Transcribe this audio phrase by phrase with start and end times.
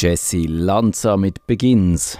[0.00, 2.16] Jesse Lanza mit Begins.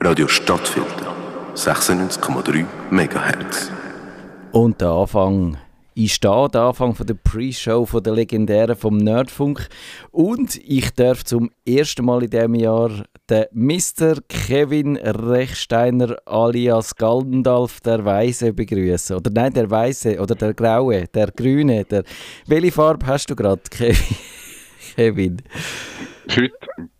[0.00, 1.12] Radio Stadtfilter
[1.56, 3.72] 96,3 MHz.
[4.52, 5.56] Und der Anfang
[5.96, 9.68] ich stehe der Anfang von der Pre-Show von der legendären vom Nerdfunk
[10.10, 14.16] und ich darf zum ersten Mal in diesem Jahr den Mr.
[14.28, 19.16] Kevin Rechsteiner alias Galdendalf der Weise begrüßen.
[19.16, 21.84] Oder nein, der Weiße oder der Graue, der Grüne.
[21.84, 22.02] Der...
[22.46, 24.16] Welche Farbe hast du gerade, Kevin?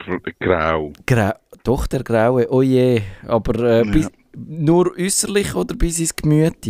[0.06, 0.92] Heute grau.
[1.06, 1.32] grau.
[1.64, 2.46] Doch, der Graue.
[2.50, 3.00] Oh je.
[3.26, 4.08] Aber äh, ja.
[4.36, 6.66] nur äußerlich oder bis ins Gemüt?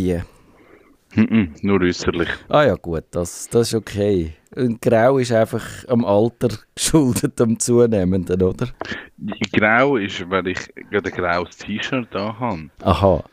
[1.17, 2.29] Mm nur äußerlich.
[2.49, 4.35] Ah ja, gut, das, das ist okay.
[4.55, 8.69] Und Grau ist einfach am Alter geschuldet, am zunehmenden, oder?
[9.53, 10.59] Grau ist, weil ich
[10.91, 12.71] gerade ein graues T-Shirt da habe.
[12.83, 13.25] Aha.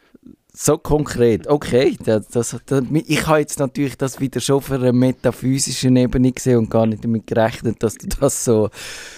[0.53, 1.97] So konkret, okay.
[2.03, 6.58] Das, das, das, ich habe jetzt natürlich das wieder schon für eine metaphysische Ebene gesehen
[6.58, 8.69] und gar nicht damit gerechnet, dass du das so,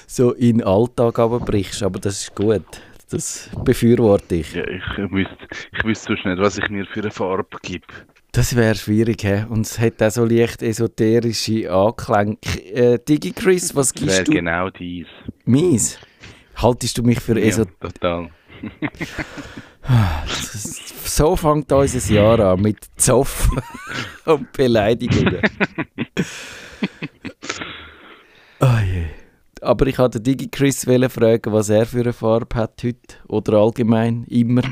[0.06, 1.82] so in den Alltag brichst.
[1.82, 2.66] Aber das ist gut.
[3.10, 4.54] Das befürworte ich.
[4.54, 7.86] Ja, ich wüsste, ich wüsste sonst nicht, was ich mir für eine Farbe gebe.
[8.32, 9.44] Das wäre schwierig, he?
[9.48, 12.38] und es hat auch so leicht esoterische Anklänge.
[12.74, 14.32] Äh, DigiChris, was gibst wär du?
[14.32, 15.06] genau dies.
[15.46, 16.00] Mies?
[16.56, 17.78] Haltest du mich für esoterisch?
[17.84, 18.30] Ja, total.
[21.06, 23.50] so fängt unser Jahr an, mit Zoff
[24.26, 25.42] und Beleidigungen.
[28.60, 29.06] oh je.
[29.62, 34.64] Aber ich wollte DigiChris fragen, was er für eine Farbe hat heute oder allgemein immer.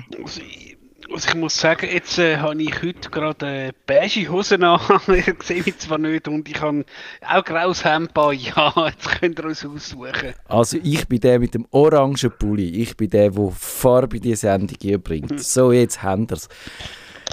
[1.13, 4.79] Also ich muss sagen, jetzt äh, habe ich heute gerade äh, beige Hosen an.
[5.07, 6.85] ich sehe mich zwar nicht und ich habe
[7.27, 8.31] auch graues Hemd an.
[8.37, 10.33] Ja, jetzt könnt ihr uns aussuchen.
[10.47, 12.81] Also ich bin der mit dem orangen Pulli.
[12.81, 15.31] Ich bin der, der Farbe in die Sendung bringt.
[15.31, 15.37] Hm.
[15.37, 16.47] So, jetzt haben wir es.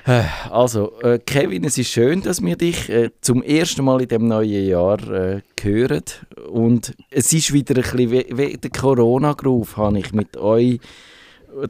[0.06, 4.08] Äh, also, äh, Kevin, es ist schön, dass wir dich äh, zum ersten Mal in
[4.08, 6.04] dem neuen Jahr äh, hören.
[6.50, 10.80] Und es ist wieder ein bisschen wie, wie der Corona-Groove, habe ich mit euch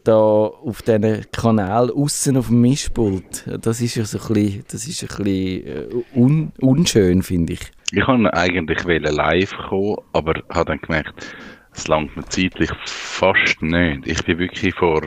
[0.04, 4.86] da auf diesen Kanal außen auf dem Mischpult, das ist ja so ein bisschen, das
[4.86, 7.70] ist ein bisschen äh, un, unschön, finde ich.
[7.92, 11.34] Ich wollte eigentlich live kommen, aber habe dann gemerkt,
[11.72, 14.06] es langt mir zeitlich fast nicht.
[14.06, 15.02] Ich bin wirklich vor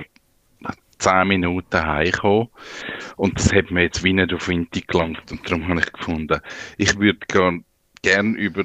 [1.02, 2.50] 10 Minuten heimgekommen
[3.18, 6.40] und das hat mir jetzt wie nicht auf Winter gelangt und darum habe ich gefunden,
[6.78, 7.20] ich würde
[8.02, 8.64] gerne über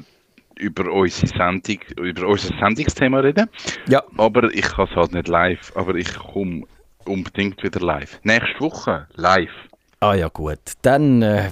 [0.59, 3.49] über unsere Sendung, über unser Sendungsthema reden.
[3.87, 4.03] Ja.
[4.17, 5.71] Aber ich kann es halt nicht live.
[5.75, 6.63] Aber ich komme
[7.05, 8.19] unbedingt wieder live.
[8.23, 9.49] Nächste Woche live.
[9.99, 11.49] Ah ja gut, dann äh,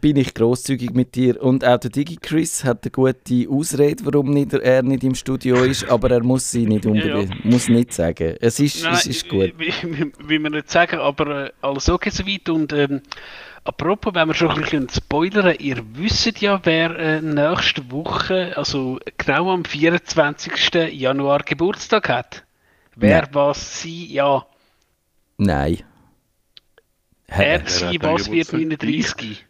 [0.00, 1.42] bin ich großzügig mit dir.
[1.42, 5.88] Und auch der DigiChris hat eine gute Ausrede, warum nicht, er nicht im Studio ist,
[5.88, 7.50] aber er muss sie nicht unbedingt, ja, ja.
[7.50, 8.36] muss nicht sagen.
[8.40, 9.54] Es ist, Nein, es ist gut.
[9.58, 13.02] Wie, wie, wie wir nicht sagen, aber äh, alles okay soweit und ähm,
[13.68, 18.98] Apropos, wenn wir schon ein bisschen spoilern, ihr wisst ja, wer äh, nächste Woche, also
[19.18, 20.72] genau am 24.
[20.92, 22.44] Januar Geburtstag hat.
[22.96, 23.28] Wer, Nein.
[23.32, 24.46] was, sie, ja.
[25.36, 25.82] Nein.
[27.26, 29.44] Er, sie, was wird 39?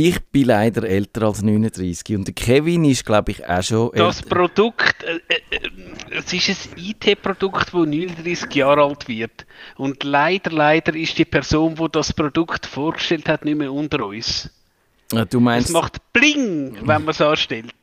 [0.00, 4.06] Ich bin leider älter als 39 und der Kevin ist, glaube ich, auch schon älter.
[4.06, 5.70] Das Produkt, äh, äh,
[6.10, 9.44] es ist ein IT-Produkt, das 39 Jahre alt wird.
[9.76, 14.48] Und leider, leider ist die Person, die das Produkt vorgestellt hat, nicht mehr unter uns.
[15.10, 15.70] Ja, du meinst...
[15.70, 17.74] Es macht Bling, wenn man es anstellt.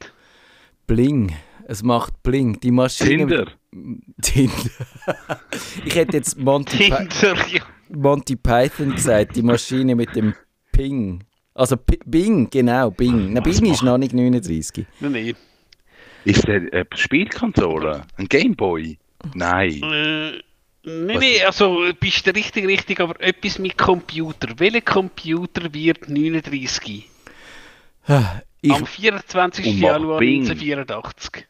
[0.87, 1.35] Bling.
[1.67, 2.57] Es macht Bling.
[2.61, 3.27] Die Maschine...
[3.27, 3.47] Tinder.
[4.21, 4.53] Tinder.
[5.85, 7.61] ich hätte jetzt Monty, Tinder, ja.
[7.89, 10.33] Monty Python gesagt, die Maschine mit dem
[10.71, 11.25] Ping.
[11.55, 13.31] Also P Bing, genau, Bing.
[13.31, 14.85] Na, Bing ist noch nicht 39.
[14.99, 15.35] Nein, nein.
[16.25, 18.01] Ist der eine Spielkonsole?
[18.17, 18.97] Ein Gameboy?
[19.33, 19.81] Nein.
[19.81, 20.31] Äh,
[20.83, 24.49] nein, nein, also bist du richtig, richtig, aber etwas mit Computer.
[24.57, 27.09] Welcher Computer wird 39?
[28.61, 29.79] Ich, Am 24.
[29.79, 30.41] Januar Bing.
[30.41, 31.47] 1984.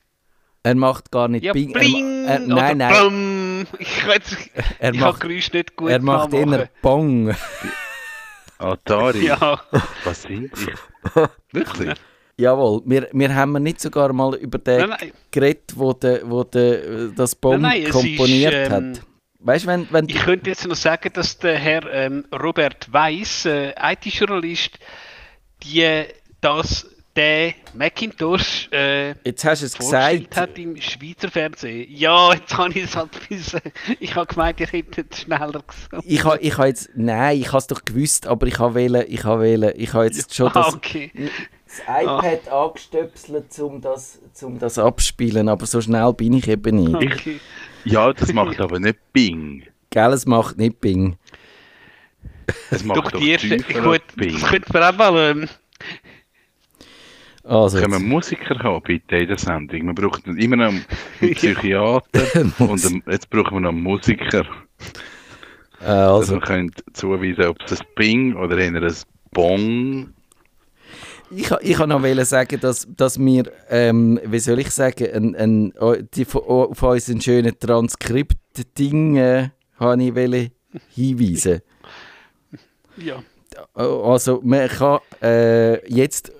[0.62, 1.74] Er macht gar nicht ja, Bing.
[1.74, 2.94] Bling, er, er, nein, nein.
[2.94, 3.68] Bum.
[3.80, 4.04] Ich,
[4.80, 7.34] er ich macht, Geräusch nicht gut Er macht immer Bong.
[8.57, 9.25] Atari?
[9.28, 9.61] Ja.
[10.03, 11.19] Was sind die?
[11.52, 11.93] Wirklich?
[12.37, 15.11] Jawohl, wir, wir haben nicht sogar mal über den nein, nein.
[15.31, 19.02] geredet, wo, de, wo de, das Bomb nein, komponiert ist, ähm, hat.
[19.40, 23.73] Weißt, wenn, wenn ich könnte jetzt noch sagen, dass der Herr ähm, Robert Weiss, äh,
[23.79, 24.79] IT-Journalist,
[25.63, 26.05] die
[26.41, 31.88] das der Macintosh äh, jetzt hast du es gesagt hat im Schweizer Fernsehen.
[31.90, 33.62] Ja, jetzt habe ich es halt wissen.
[34.00, 36.03] Ich habe gemeint, ihr hättet schneller gesagt.
[36.06, 39.06] Ich habe ich ha jetzt, nein, ich habe es doch gewusst, aber ich habe wählen,
[39.08, 41.12] ich habe wählen, ich habe jetzt schon das, okay.
[41.66, 42.66] das iPad ah.
[42.66, 46.96] angestöpselt, um das, um das abspielen, aber so schnell bin ich eben nicht.
[46.96, 47.40] Okay.
[47.85, 49.64] Ja, das macht aber nicht Bing.
[49.90, 51.17] Gell, es macht nicht Bing.
[52.70, 54.34] Es macht doch, doch die erste, gut, Bing.
[54.34, 55.32] das könnte man auch mal...
[55.32, 55.50] Ähm,
[57.46, 59.86] Also, Können wir Musiker haben, bitte, in der Sendung?
[59.86, 60.86] Wir brauchen immer noch einen
[61.36, 64.42] Psychiater und einen, jetzt brauchen wir noch einen Musiker,
[65.80, 68.94] äh, dass also wir können zuweisen ob es ein Bing oder eher ein
[69.32, 70.14] Bong
[71.32, 75.74] ich, ich kann noch sagen, dass, dass wir, ähm, wie soll ich sagen, ein, ein,
[75.80, 79.50] oh, die, von- oh, auf unseren schönen Transkript-Ding äh,
[79.80, 80.52] habe ich
[80.94, 81.62] hinweisen.
[82.98, 83.24] Ja.
[83.74, 86.32] Also man kann äh, jetzt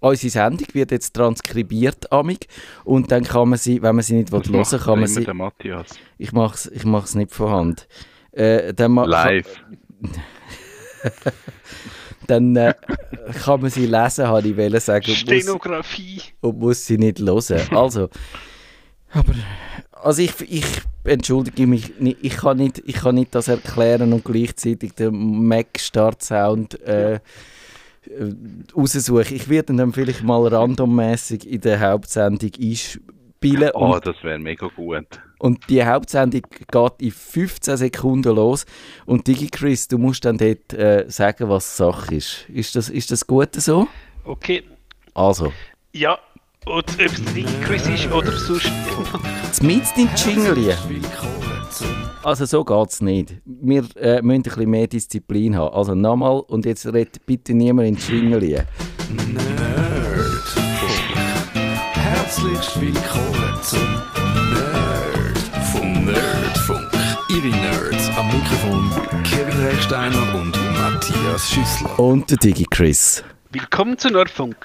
[0.00, 2.48] unsere Sendung wird jetzt transkribiert amig
[2.84, 5.20] und dann kann man sie, wenn man sie nicht will, hören, macht kann man immer
[5.20, 5.24] sie.
[5.24, 5.88] der Matthias.
[6.18, 7.88] Ich mach's, ich mach's nicht von Hand.
[8.32, 9.60] Äh, dann Live.
[12.26, 12.74] Dann äh,
[13.44, 15.04] kann man sie lesen, habe ich wollen sagen.
[15.06, 16.20] und muss- Stenografie.
[16.40, 17.60] und muss sie nicht hören.
[17.70, 18.08] Also,
[19.12, 19.32] aber
[19.92, 20.64] also ich, ich
[21.04, 26.22] entschuldige mich, ich kann nicht, ich kann nicht das erklären und gleichzeitig den Mac Start
[26.22, 27.20] Sound äh,
[28.08, 28.32] äh,
[28.76, 29.34] raussuchen.
[29.36, 34.68] Ich werde ihn dann vielleicht mal randommäßig in der Hauptsendung einspielen Oh, das wäre mega
[34.74, 35.04] gut.
[35.38, 38.64] und die Hauptsendung geht in 15 Sekunden los
[39.04, 42.46] und DigiChris, du musst dann dort äh, sagen, was Sache ist.
[42.48, 43.86] Ist das, ist das gut so?
[44.24, 44.62] Okay.
[45.14, 45.52] Also,
[45.92, 46.18] Ja.
[46.66, 48.72] Oder ob es nicht Chris ist oder sonst.
[49.52, 50.74] Zumindest in Jingle.
[52.22, 53.34] Also so geht es nicht.
[53.44, 55.74] Wir äh, müssen ein bisschen mehr Disziplin haben.
[55.74, 58.66] Also nochmal und jetzt redet bitte niemand in Jingle.
[61.92, 63.80] Herzlich willkommen zum
[64.54, 65.38] Nerd
[65.72, 66.90] vom Nerdfunk.
[67.30, 68.90] Ihre Nerds am Mikrofon
[69.24, 71.98] Kevin Rechsteiner und Matthias Schüssler.
[71.98, 73.22] Und der Digi Chris.
[73.52, 74.56] Willkommen zu Nordfunk.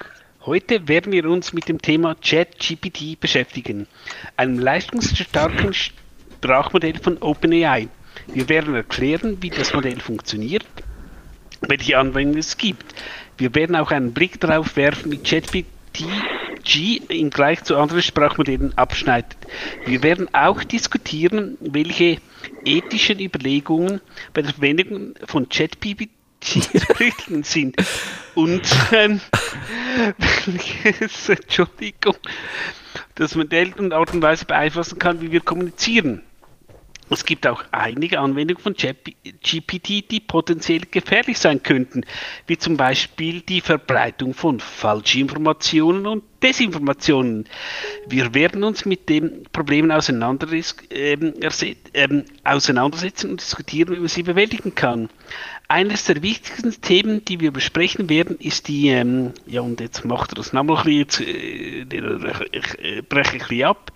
[0.44, 3.86] Heute werden wir uns mit dem Thema ChatGPT beschäftigen,
[4.36, 5.72] einem leistungsstarken
[6.42, 7.86] Sprachmodell von OpenAI.
[8.26, 10.66] Wir werden erklären, wie das Modell funktioniert,
[11.60, 12.96] welche Anwendungen es gibt.
[13.38, 16.00] Wir werden auch einen Blick darauf werfen, wie ChatGPT
[17.08, 19.36] im Vergleich zu anderen Sprachmodellen abschneidet.
[19.86, 22.18] Wir werden auch diskutieren, welche
[22.64, 24.00] ethischen Überlegungen
[24.34, 26.10] bei der Verwendung von ChatGPT
[26.98, 27.76] richtig sind.
[28.34, 29.20] Und ähm,
[30.46, 32.16] welches, Entschuldigung,
[33.14, 36.22] das Modell und Art und Weise beeinflussen kann, wie wir kommunizieren.
[37.12, 42.04] Es gibt auch einige Anwendungen von GPT, die potenziell gefährlich sein könnten,
[42.46, 47.48] wie zum Beispiel die Verbreitung von Falschinformationen und Desinformationen.
[48.06, 51.34] Wir werden uns mit den Problemen ähm,
[51.94, 55.08] ähm, auseinandersetzen und diskutieren, wie man sie bewältigen kann.
[55.68, 60.32] Eines der wichtigsten Themen, die wir besprechen werden, ist die, ähm, ja und jetzt macht
[60.32, 61.86] er das nochmal ein bisschen, jetzt, äh,
[62.52, 63.92] ich breche ein bisschen ab.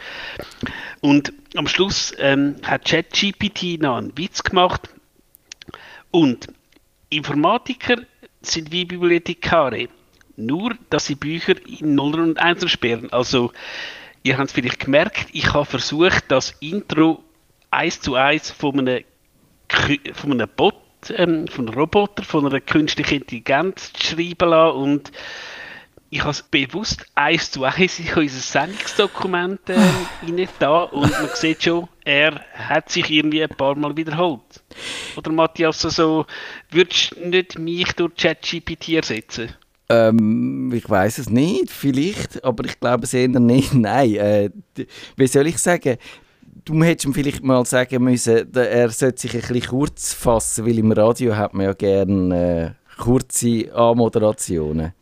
[1.06, 4.88] Und am Schluss ähm, hat ChatGPT noch einen Witz gemacht.
[6.10, 6.48] Und
[7.10, 7.98] Informatiker
[8.42, 9.86] sind wie Bibliothekare.
[10.34, 13.12] Nur, dass sie Bücher in Nuller und Einser sperren.
[13.12, 13.52] Also,
[14.24, 17.22] ihr habt es vielleicht gemerkt, ich habe versucht, das Intro
[17.70, 19.04] eins zu eins von einem,
[20.12, 20.74] von einem Bot,
[21.10, 24.76] ähm, von einem Roboter, von einer künstlichen Intelligenz zu schreiben lassen.
[24.76, 25.12] Und
[26.10, 31.64] ich habe es bewusst eins zu eins in unser Sendungsdokument äh, da und man sieht
[31.64, 34.62] schon, er hat sich irgendwie ein paar Mal wiederholt.
[35.16, 36.26] Oder Matthias, also,
[36.70, 39.50] würdest du nicht mich durch ChatGPT ersetzen?
[39.88, 43.74] Ähm, ich weiß es nicht, vielleicht, aber ich glaube es eher nicht.
[43.74, 44.50] Nein, äh,
[45.16, 45.96] wie soll ich sagen?
[46.64, 50.78] Du hättest ihm vielleicht mal sagen müssen, er sollte sich ein bisschen kurz fassen, weil
[50.78, 54.92] im Radio hat man ja gerne äh, kurze Anmoderationen.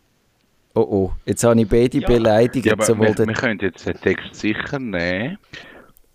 [0.75, 2.07] Oh oh, jetzt habe ich beide Ja.
[2.09, 2.66] beleidigt.
[2.66, 5.38] Ja, aber sowohl wir, den- wir können jetzt den Text sicher nehmen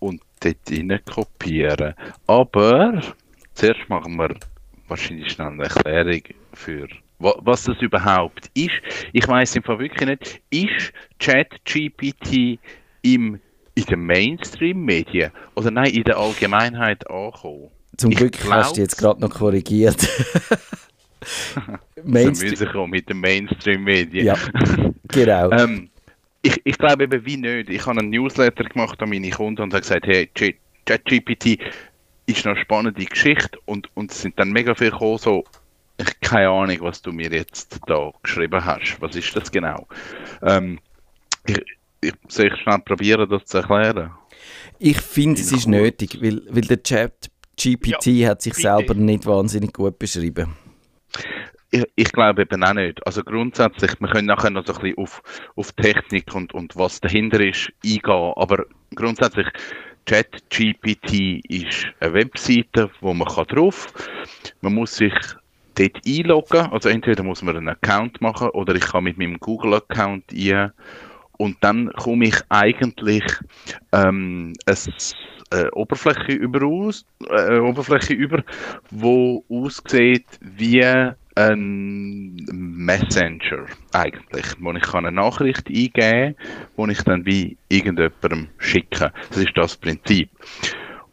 [0.00, 1.94] und dort rein kopieren.
[2.26, 3.00] Aber
[3.54, 4.34] zuerst machen wir
[4.88, 6.88] wahrscheinlich schnell eine Erklärung für
[7.20, 8.70] wa- was das überhaupt ist.
[9.12, 12.58] Ich weiß im Fall wirklich nicht, ist ChatGPT
[13.02, 13.40] im
[13.76, 17.70] in den Mainstream-Medien oder nein, in der Allgemeinheit angekommen?
[17.96, 20.06] Zum ich Glück hast du jetzt gerade noch korrigiert.
[22.04, 22.90] Mainstream.
[22.90, 24.26] mit den Mainstream-Medien.
[24.26, 24.36] Ja,
[25.08, 25.50] genau.
[25.58, 25.90] Ähm,
[26.42, 27.68] ich, ich glaube eben wie nicht.
[27.68, 31.58] Ich habe einen Newsletter gemacht an meine Kunden und habe gesagt, hey, Ch- ChatGPT
[32.26, 35.44] ist eine spannende Geschichte und, und es sind dann mega viel gekommen, so,
[35.98, 38.96] ich keine Ahnung, was du mir jetzt da geschrieben hast.
[39.00, 39.86] Was ist das genau?
[40.42, 40.78] Ähm,
[41.46, 41.60] ich,
[42.00, 44.12] ich soll ich schnell probieren, das zu erklären?
[44.78, 48.62] Ich finde, es ist nötig, weil, weil der Chat GPT hat sich bitte.
[48.62, 50.56] selber nicht wahnsinnig gut beschrieben.
[51.70, 53.04] Ich, ich glaube eben auch nicht.
[53.06, 55.22] Also grundsätzlich, wir können nachher noch so ein bisschen auf,
[55.56, 59.46] auf Technik und, und was dahinter ist eingehen, aber grundsätzlich
[60.06, 63.86] ChatGPT ist eine Webseite, wo man kann drauf.
[64.60, 65.14] Man muss sich
[65.76, 66.72] dort einloggen.
[66.72, 70.72] Also entweder muss man einen Account machen oder ich kann mit meinem Google-Account ein
[71.38, 73.24] und dann komme ich eigentlich
[73.92, 74.76] ähm, eine
[75.52, 78.42] äh, Oberfläche über aus, äh, Oberfläche über,
[78.90, 81.12] wo aussieht wie
[81.48, 86.34] ein Messenger eigentlich, wo ich eine Nachricht eingeben kann,
[86.76, 89.12] wo ich dann wie irgendjemandem schicke.
[89.28, 90.30] Das ist das Prinzip.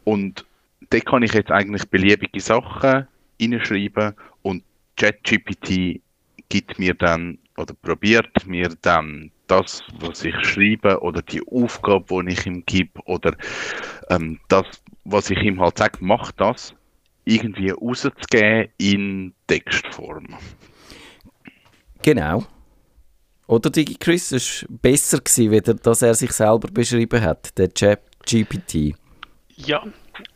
[0.04, 0.44] Und
[0.90, 3.06] da kann ich jetzt eigentlich beliebige Sachen
[3.38, 4.62] hineinschreiben und
[4.96, 6.00] ChatGPT
[6.48, 12.32] gibt mir dann oder probiert mir dann das, was ich schreibe oder die Aufgabe, die
[12.32, 13.34] ich ihm gebe oder
[14.10, 14.66] ähm, das,
[15.04, 16.74] was ich ihm halt sage, mach das,
[17.28, 20.36] irgendwie rauszugeben in Textform.
[22.02, 22.44] Genau.
[23.46, 28.00] Oder DigiChris, es war besser gewesen, wieder, dass er sich selber beschrieben hat, der Chat
[28.26, 28.94] GPT.
[29.56, 29.82] Ja,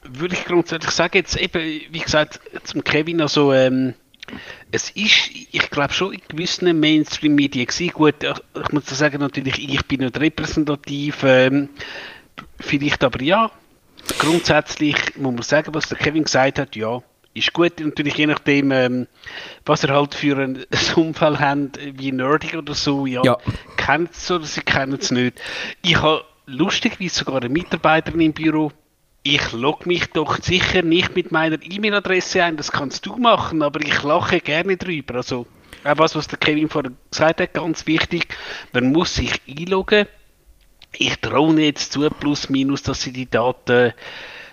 [0.02, 3.94] würde ich grundsätzlich sagen, jetzt eben, wie gesagt, zum Kevin, also ähm,
[4.70, 7.92] es ist, ich glaube schon in gewissen Mainstream-Medien gewesen.
[7.92, 11.68] Gut, ich muss sagen, natürlich, ich bin nicht repräsentativ, ähm,
[12.58, 13.50] vielleicht aber ja.
[14.18, 17.02] Grundsätzlich muss man sagen, was der Kevin gesagt hat, ja,
[17.34, 17.80] ist gut.
[17.80, 19.06] Natürlich je nachdem, ähm,
[19.64, 20.64] was er halt für einen
[20.96, 23.38] Unfall hat, wie nerdig oder so, ja, ja.
[23.76, 25.40] kennt es oder sie kennen es nicht.
[25.82, 28.72] Ich habe lustigerweise sogar eine Mitarbeiterin im Büro,
[29.24, 33.80] ich logge mich doch sicher nicht mit meiner E-Mail-Adresse ein, das kannst du machen, aber
[33.80, 35.16] ich lache gerne drüber.
[35.16, 35.46] Also,
[35.84, 38.26] auch was, was der Kevin vorhin gesagt hat, ganz wichtig,
[38.72, 40.06] man muss sich einloggen.
[40.98, 43.92] Ich traue jetzt zu, plus minus, dass sie die Daten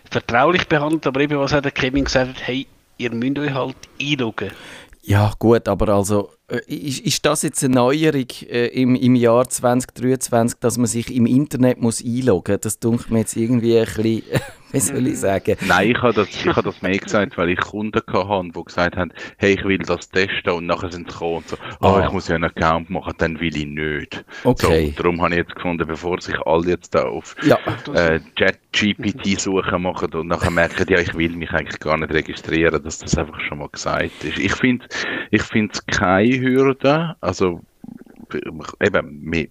[0.10, 2.68] vertraulich behandelt, aber eben, was hat der Kevin gesagt, hey,
[2.98, 4.52] ihr müsst euch halt einloggen.
[5.02, 9.48] Ja, gut, aber also äh, ist, ist das jetzt eine Neuerung äh, im, im Jahr
[9.48, 12.62] 2023, dass man sich im Internet muss einloggen muss?
[12.62, 14.24] Das dunkelt mir jetzt irgendwie ein bisschen,
[14.72, 15.58] wie soll ich sagen?
[15.68, 18.98] Nein, ich habe das, ich habe das mehr gesagt, weil ich Kunden hatte, die gesagt
[18.98, 22.06] haben, hey, ich will das testen und nachher sind sie gekommen und so, oh, ah.
[22.06, 24.24] ich muss ja einen Account machen, dann will ich nicht.
[24.44, 24.94] Okay.
[24.96, 27.58] So, darum habe ich jetzt gefunden, bevor sich alle jetzt da auf ja.
[27.94, 33.00] äh, Chat-GPT-Suche machen und nachher merken, ja, ich will mich eigentlich gar nicht registrieren, dass
[33.00, 34.38] das einfach schon mal gesagt ist.
[34.38, 34.86] Ich finde
[35.32, 37.16] ich es keine Hürde.
[37.22, 37.62] Also
[38.82, 39.48] eben, wir,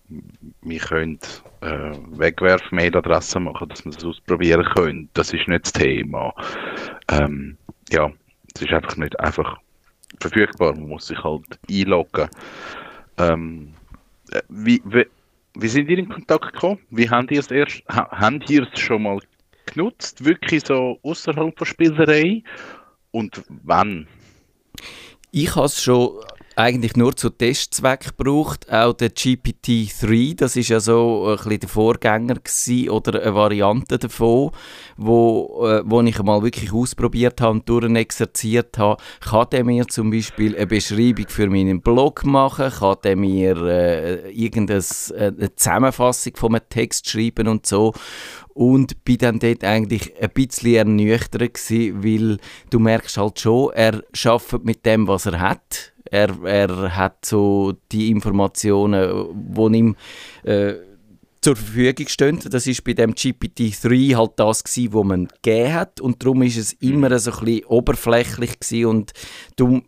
[0.63, 1.19] wir können
[1.61, 5.09] äh, Wegwerf-Mail-Adressen machen, dass wir das ausprobieren können.
[5.15, 6.33] Das ist nicht das Thema.
[7.11, 7.57] Ähm,
[7.91, 8.11] ja,
[8.55, 9.59] es ist einfach nicht einfach
[10.21, 10.75] verfügbar.
[10.75, 12.29] Man muss sich halt einloggen.
[13.19, 13.75] Ähm,
[14.31, 15.07] äh, wie, wie,
[15.55, 16.81] wie sind ihr in Kontakt gekommen?
[16.91, 19.19] Wie habt ihr es erst, habt ihr es schon mal
[19.67, 20.25] genutzt?
[20.25, 22.43] Wirklich so außerhalb von Spielerei?
[23.11, 24.07] Und wann?
[25.31, 26.21] Ich habe es schon
[26.59, 28.71] eigentlich nur zu Testzweck gebraucht.
[28.73, 33.99] Auch der GPT-3, das ist ja so ein bisschen der Vorgänger gewesen, oder eine Variante
[33.99, 34.51] davon,
[34.97, 39.01] wo, äh, wo ich mal wirklich ausprobiert habe und durchexerziert habe.
[39.21, 42.71] Kann der mir zum Beispiel eine Beschreibung für meinen Blog machen?
[42.71, 47.95] Kann der mir äh, irgendeine äh, Zusammenfassung von einem Text schreiben und so?
[48.59, 52.39] und bin dann dort eigentlich ein bisschen ernüchtert gewesen, weil
[52.71, 55.93] du merkst halt schon, er arbeitet mit dem, was er hat.
[56.11, 59.97] Er, er hat so die Informationen, die ihm
[60.45, 60.75] äh,
[61.41, 62.41] zur Verfügung stehen.
[62.51, 66.57] Das ist bei dem GPT-3 halt das gewesen, was man gegeben hat und darum ist
[66.57, 69.13] es immer so ein bisschen oberflächlich gewesen und
[69.57, 69.83] du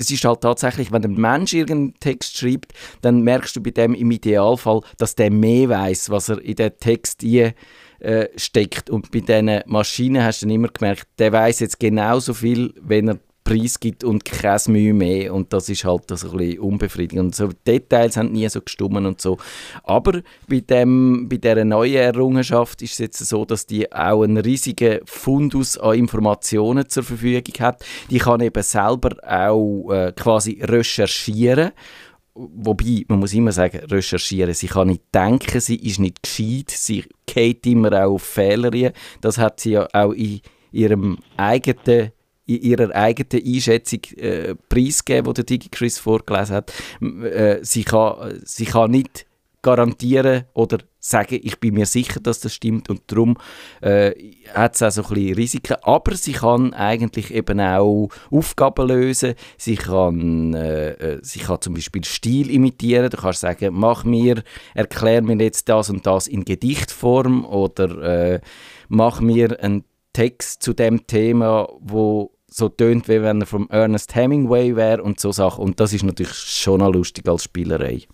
[0.00, 3.92] es ist halt tatsächlich, wenn ein Mensch irgendeinen Text schreibt, dann merkst du bei dem
[3.92, 7.52] im Idealfall, dass der mehr weiß, was er in den Text hier
[7.98, 8.88] äh, steckt.
[8.88, 13.08] Und bei diesen Maschinen hast du dann immer gemerkt, der weiß jetzt genauso viel, wenn
[13.08, 13.18] er
[13.50, 17.26] Preis gibt und kein Mühe mehr und das ist halt so ein bisschen unbefriedigend.
[17.26, 19.38] Und so Details haben nie so gestummen und so.
[19.82, 24.36] Aber bei, dem, bei dieser neuen Errungenschaft ist es jetzt so, dass die auch einen
[24.36, 27.84] riesigen Fundus an Informationen zur Verfügung hat.
[28.08, 31.72] Die kann eben selber auch äh, quasi recherchieren
[32.34, 34.54] wobei, man muss immer sagen, recherchieren.
[34.54, 39.36] Sie kann nicht denken, sie ist nicht gescheit, sie geht immer auch auf Fehler Das
[39.36, 40.40] hat sie ja auch in
[40.70, 42.12] ihrem eigenen
[42.56, 46.72] in ihrer eigenen Einschätzung äh, preisgeben, die der DigiChris vorgelesen hat.
[47.00, 49.26] Äh, sie, kann, sie kann nicht
[49.62, 53.36] garantieren oder sagen, ich bin mir sicher, dass das stimmt und darum
[53.80, 54.12] äh,
[54.54, 55.76] hat es auch so ein bisschen Risiken.
[55.82, 59.34] Aber sie kann eigentlich eben auch Aufgaben lösen.
[59.56, 63.10] Sie kann, äh, äh, sie kann zum Beispiel Stil imitieren.
[63.10, 64.42] Du kannst sagen, mach mir,
[64.74, 68.40] erklär mir jetzt das und das in Gedichtform oder äh,
[68.88, 74.14] mach mir einen Text zu dem Thema, wo so tönt, wie wenn er vom Ernest
[74.14, 75.64] Hemingway wäre und so Sachen.
[75.64, 78.06] Und das ist natürlich schon auch lustig als Spielerei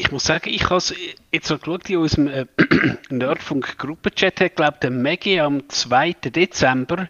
[0.00, 0.82] ich muss sagen, ich habe
[1.30, 2.46] jetzt noch geschaut, in unserem äh,
[3.10, 6.12] Nerdfunk-Gruppenchat hat, glaube der Maggie am 2.
[6.24, 7.08] Dezember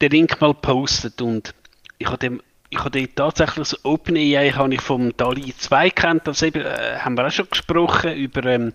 [0.00, 1.54] den Link mal postet und
[1.98, 6.42] ich habe dem ich habe tatsächlich das OpenAI habe ich vom DALI 2 kennt, das
[6.42, 8.74] eben, äh, haben wir auch schon gesprochen, über ähm,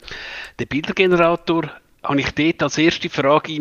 [0.59, 1.69] den Bildergenerator,
[2.01, 3.51] habe ich dort als erste Frage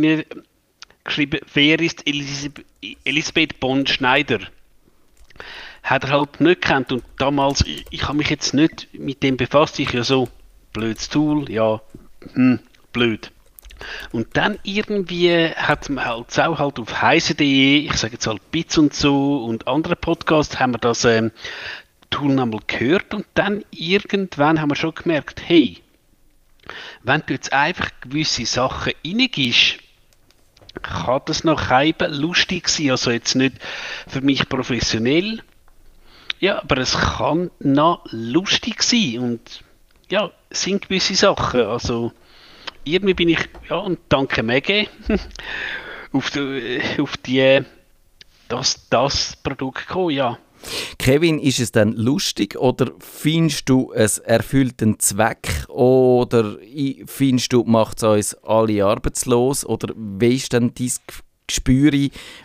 [1.04, 4.40] geschrieben, wer ist Elisabeth, Bond-Schneider?
[5.82, 9.37] Hat er halt nicht kennt und damals, ich, ich habe mich jetzt nicht mit dem
[9.37, 10.28] befasst, ich ja so,
[10.73, 11.80] blödes Tool, ja,
[12.35, 12.61] hm,
[12.92, 13.32] blöd.
[14.12, 18.78] Und dann irgendwie hat man halt auch halt auf heise.de, ich sage jetzt halt Bits
[18.78, 21.32] und so und andere Podcasts, haben wir das ähm,
[22.11, 25.78] Tool nochmal gehört und dann irgendwann haben wir schon gemerkt, hey,
[27.02, 29.78] wenn du jetzt einfach gewisse Sachen reingibst,
[30.81, 33.57] kann das noch eben lustig sein, also jetzt nicht
[34.09, 35.43] für mich professionell,
[36.41, 39.19] ja, aber es kann noch lustig sein.
[39.19, 39.62] Und
[40.11, 42.12] ja, sind gewisse Sachen, also
[42.85, 44.88] irgendwie bin ich, ja, und danke Mege,
[46.12, 46.33] auf,
[47.00, 47.61] auf die,
[48.49, 50.38] das, das Produkt gekommen, ja.
[50.99, 56.57] Kevin, ist es dann lustig oder findest du, es erfüllt einen Zweck oder
[57.07, 60.92] findest du, macht es uns alle arbeitslos oder wie ist dann dein
[61.47, 61.92] Gespür,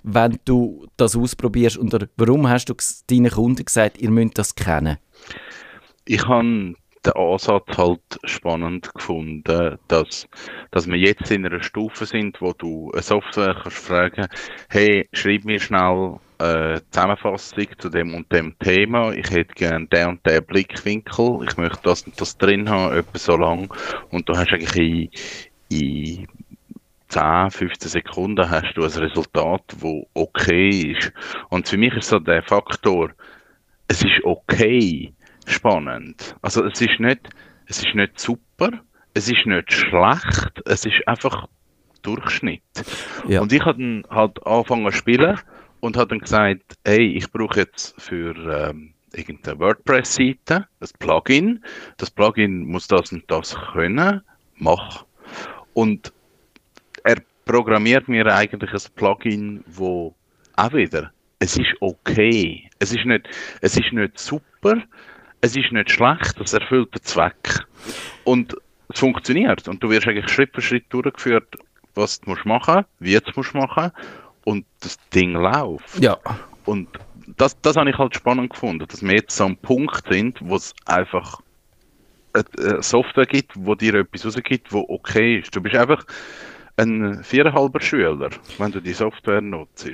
[0.03, 2.75] wenn du das ausprobierst und warum hast du
[3.09, 4.97] deinen Kunden gesagt, ihr müsst das kennen?
[6.05, 6.73] Ich habe
[7.05, 10.27] den Ansatz halt spannend gefunden, dass,
[10.71, 14.27] dass wir jetzt in einer Stufe sind, wo du eine Software kannst fragen,
[14.69, 19.11] hey, schreib mir schnell eine Zusammenfassung zu dem und dem Thema.
[19.13, 21.39] Ich hätte gerne den und den Blickwinkel.
[21.47, 23.73] Ich möchte das und das drin haben, etwa so lang.
[24.11, 25.11] Und du hast eigentlich
[25.69, 26.27] in, in
[27.09, 31.11] 10, 15 Sekunden hast du ein Resultat, wo okay ist.
[31.49, 33.11] Und für mich ist so der Faktor,
[33.87, 35.13] es ist okay,
[35.45, 36.35] spannend.
[36.41, 37.29] Also es ist nicht,
[37.67, 38.71] es ist nicht super,
[39.13, 41.47] es ist nicht schlecht, es ist einfach
[42.01, 42.61] Durchschnitt.
[43.27, 43.41] Ja.
[43.41, 45.39] Und ich habe dann halt angefangen zu spielen
[45.79, 51.63] und habe dann gesagt, hey, ich brauche jetzt für ähm, irgendeine WordPress-Seite das Plugin.
[51.97, 54.21] Das Plugin muss das und das können,
[54.55, 55.05] mach.
[55.73, 56.11] Und
[57.03, 60.15] er programmiert mir eigentlich ein Plugin, wo
[60.55, 62.69] auch wieder, es ist okay.
[62.79, 63.27] Es ist nicht,
[63.61, 64.81] es ist nicht super,
[65.41, 67.65] es ist nicht schlecht, es erfüllt den Zweck.
[68.23, 68.55] Und
[68.89, 69.67] es funktioniert.
[69.67, 71.55] Und du wirst eigentlich Schritt für Schritt durchgeführt,
[71.95, 73.91] was du musst machen, wie du musst machen
[74.47, 75.99] und das Ding läuft.
[75.99, 76.17] Ja.
[76.63, 76.87] Und
[77.35, 80.55] das, das habe ich halt spannend gefunden, dass wir jetzt so am Punkt sind, wo
[80.55, 81.41] es einfach
[82.31, 85.53] eine Software gibt, wo dir etwas rausgibt, wo okay ist.
[85.53, 86.05] Du bist einfach
[86.77, 89.89] ein viereinhalber Schüler, wenn du die Software nutzt.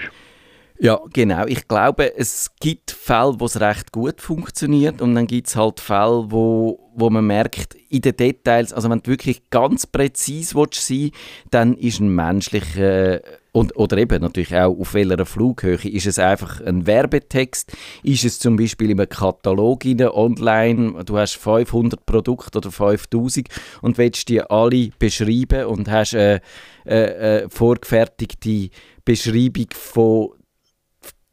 [0.78, 1.48] Ja, genau.
[1.48, 5.80] Ich glaube, es gibt Fälle, wo es recht gut funktioniert und dann gibt es halt
[5.80, 10.86] Fälle, wo, wo man merkt, in den Details, also wenn du wirklich ganz präzise willst
[10.86, 11.10] sein
[11.50, 13.22] dann ist ein menschlicher
[13.54, 15.88] und, oder eben natürlich auch auf welcher Flughöhe.
[15.88, 17.72] Ist es einfach ein Werbetext?
[18.02, 21.04] Ist es zum Beispiel in einem Katalog in online?
[21.06, 23.48] Du hast 500 Produkte oder 5000
[23.82, 26.42] und willst die alle beschreiben und hast eine,
[26.84, 28.70] eine, eine vorgefertigte
[29.06, 30.30] Beschreibung von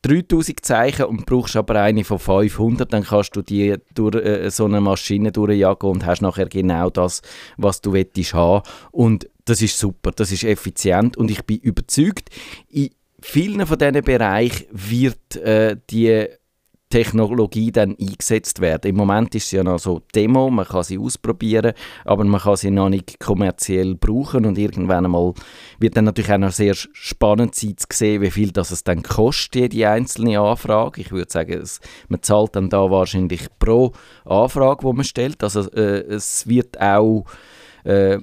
[0.02, 4.66] 3000 Zeichen und brauchst aber eine von 500, dann kannst du die durch äh, so
[4.66, 7.22] eine Maschine durchjagen und hast nachher genau das,
[7.56, 8.62] was du willst haben.
[8.92, 12.30] Und das ist super, das ist effizient und ich bin überzeugt,
[12.68, 16.26] in vielen von diesen Bereichen wird äh, die
[16.88, 18.90] Technologie dann eingesetzt werden.
[18.90, 21.72] Im Moment ist es ja noch so Demo, man kann sie ausprobieren,
[22.04, 25.34] aber man kann sie noch nicht kommerziell brauchen und irgendwann einmal
[25.78, 29.02] wird dann natürlich auch noch sehr spannend sein zu sehen, wie viel das es dann
[29.02, 31.00] kostet, jede einzelne Anfrage.
[31.00, 33.92] Ich würde sagen, es, man zahlt dann da wahrscheinlich pro
[34.24, 35.42] Anfrage, die man stellt.
[35.44, 37.24] Also äh, es wird auch
[37.84, 38.18] äh,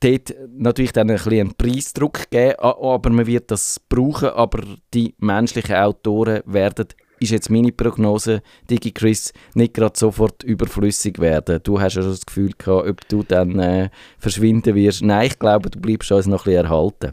[0.00, 5.14] dort natürlich dann ein bisschen einen Preisdruck geben, aber man wird das brauchen, aber die
[5.18, 6.86] menschlichen Autoren werden
[7.20, 11.60] ist jetzt meine Prognose, Digi Chris, nicht gerade sofort überflüssig werden.
[11.62, 15.02] Du hast ja das Gefühl gehabt, ob du dann äh, verschwinden wirst.
[15.02, 17.12] Nein, ich glaube, du bleibst uns noch ein bisschen erhalten.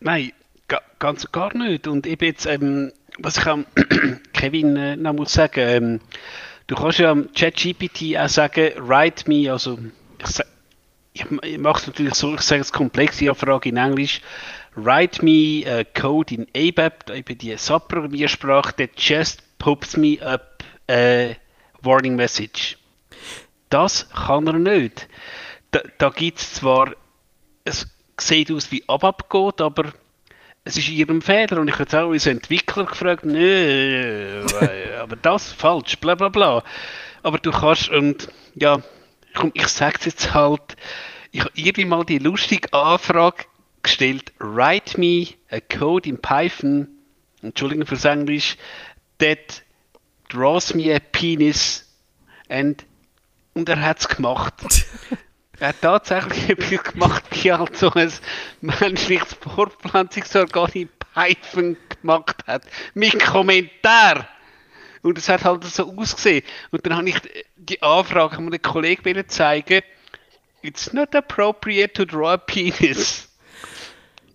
[0.00, 0.32] Nein,
[0.68, 1.86] ga, ganz gar nicht.
[1.86, 3.66] Und ich bin jetzt, ähm, was ich am
[4.32, 6.00] Kevin äh, noch muss sagen, ähm,
[6.66, 9.78] du kannst ja am ChatGPT auch sagen, write me, also
[10.18, 10.46] ich, ich,
[11.16, 14.20] ich mache es natürlich so, ich sage es komplex, ich Frage in Englisch,
[14.74, 21.36] write me a code in ABAP, eben die Subprogrammiersprache, that just pops me up a
[21.82, 22.76] warning message.
[23.70, 25.08] Das kann er nicht.
[25.70, 26.92] Da, da gibt es zwar,
[27.64, 27.86] es
[28.18, 29.92] sieht aus wie ABAP geht, aber
[30.64, 34.44] es ist ihrem Fehler und ich habe auch unseren Entwickler gefragt, nö,
[35.00, 36.62] aber das falsch, bla bla bla.
[37.22, 38.82] Aber du kannst, und ja,
[39.36, 40.76] komm, ich sage es jetzt halt,
[41.30, 43.44] ich habe irgendwie mal die lustige Anfrage
[43.82, 46.88] gestellt, write me a code in Python,
[47.42, 48.56] Entschuldigung fürs Englisch,
[49.18, 49.62] that
[50.28, 51.86] draws me a penis
[52.48, 52.84] and
[53.54, 54.54] und er hat es gemacht.
[55.60, 58.12] er hat tatsächlich etwas gemacht, wie halt so ein
[58.60, 62.64] menschliches Fortpflanzungsorgan in Python gemacht hat.
[62.92, 64.28] Mit Kommentar.
[65.06, 66.42] Und es hat halt so ausgesehen.
[66.72, 67.16] Und dann habe ich
[67.54, 69.82] die Anfrage an den Kollegen zeigen,
[70.62, 73.28] it's not appropriate to draw a penis.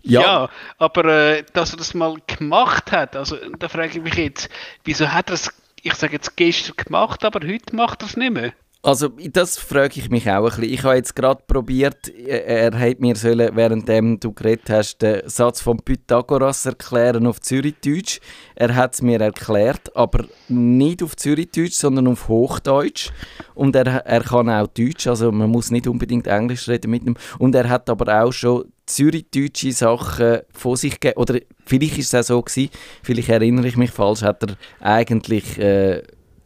[0.02, 0.20] Ja.
[0.20, 4.48] Ja, aber äh, dass er das mal gemacht hat, also da frage ich mich jetzt,
[4.84, 8.32] wieso hat er es, ich sage jetzt gestern gemacht, aber heute macht er es nicht
[8.32, 8.52] mehr?
[8.84, 10.64] Also, das frage ich mich auch ein bisschen.
[10.64, 15.60] Ich habe jetzt gerade probiert, er hat mir sollen, währenddem du geredet hast, den Satz
[15.60, 18.18] von Pythagoras erklären auf Zürichdeutsch.
[18.56, 23.10] Er hat es mir erklärt, aber nicht auf Zürichdeutsch, sondern auf Hochdeutsch.
[23.54, 27.14] Und er, er kann auch Deutsch, also man muss nicht unbedingt Englisch reden mit ihm.
[27.38, 31.20] Und er hat aber auch schon zürichdeutsche Sachen von sich gegeben.
[31.20, 32.70] Oder vielleicht ist es auch so gewesen,
[33.04, 35.56] vielleicht erinnere ich mich falsch, hat er eigentlich...
[35.56, 36.02] Äh,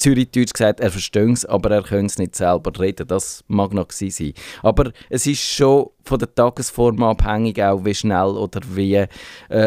[0.07, 3.09] Zürichdeutsch gesagt, er versteht es, aber er könnte es nicht selber reden.
[3.09, 4.33] Das mag noch sein.
[4.62, 9.09] Aber es ist schon von der Tagesform abhängig, auch wie schnell oder wie äh,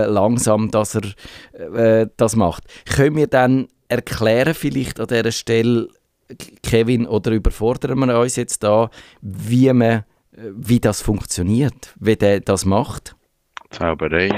[0.05, 1.03] langsam dass er
[1.75, 2.63] äh, das macht.
[2.85, 5.89] Können wir dann erklären vielleicht an dieser Stelle,
[6.63, 8.89] Kevin, oder überfordern wir uns jetzt da,
[9.21, 10.03] wie, man, äh,
[10.55, 13.15] wie das funktioniert, wie der das macht?
[13.71, 14.29] Zauberei.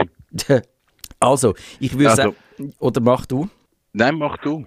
[1.23, 2.21] Also, ich würde Also-
[2.57, 3.47] sagen, oder mach du?
[3.93, 4.63] Nein, mach du.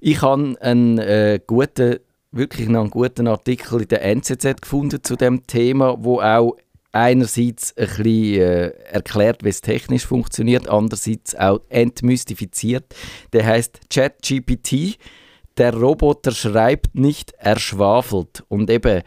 [0.00, 1.98] Ich habe einen äh, guten,
[2.32, 6.56] wirklich einen guten Artikel in der NZZ gefunden zu dem Thema, wo auch
[6.92, 12.94] einerseits ein bisschen äh, erklärt, wie es technisch funktioniert, andererseits auch entmystifiziert.
[13.32, 14.98] Der heißt ChatGPT.
[15.56, 18.44] Der Roboter schreibt nicht, er schwafelt.
[18.48, 19.02] Und eben,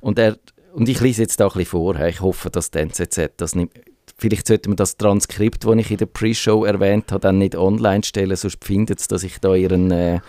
[0.00, 0.38] und er
[0.72, 1.98] und ich lese jetzt da ein bisschen vor.
[2.00, 3.72] Ich hoffe, dass die NZZ das nicht.
[4.20, 8.02] Vielleicht sollte man das Transkript, das ich in der Pre-Show erwähnt habe, dann nicht online
[8.04, 9.90] stellen, sonst findet es, dass ich da ihren.
[9.90, 10.20] Äh,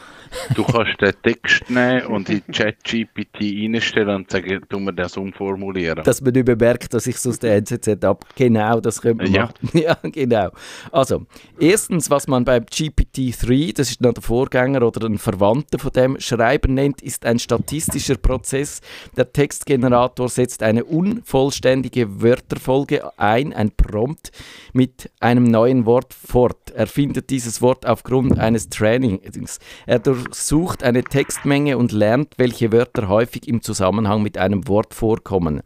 [0.55, 6.03] Du kannst den Text nehmen und in ChatGPT reinstellen und sagen, tu mir das umformulieren.
[6.03, 8.25] dass man nicht mehr merkt, dass ich es aus der NZZ ab.
[8.35, 9.41] Genau, das könnte man Ja.
[9.43, 9.53] machen.
[9.81, 10.49] Ja, genau.
[10.91, 11.25] Also,
[11.59, 16.19] erstens, was man beim GPT-3, das ist noch der Vorgänger oder ein Verwandter von dem,
[16.19, 18.81] Schreiben nennt, ist ein statistischer Prozess.
[19.17, 24.31] Der Textgenerator setzt eine unvollständige Wörterfolge ein, ein Prompt,
[24.73, 26.71] mit einem neuen Wort fort.
[26.75, 29.59] Er findet dieses Wort aufgrund eines Trainings.
[29.85, 35.61] Er durchsucht eine Textmenge und lernt, welche Wörter häufig im Zusammenhang mit einem Wort vorkommen.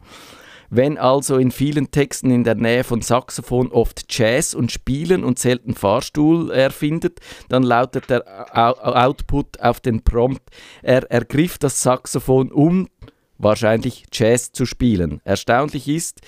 [0.68, 5.38] Wenn also in vielen Texten in der Nähe von Saxophon oft Jazz und Spielen und
[5.38, 8.24] selten Fahrstuhl erfindet, dann lautet der
[8.82, 10.42] Output auf den Prompt,
[10.82, 12.88] er ergriff das Saxophon um,
[13.38, 15.20] wahrscheinlich Jazz zu spielen.
[15.24, 16.20] Erstaunlich ist,